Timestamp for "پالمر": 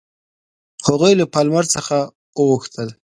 1.33-1.65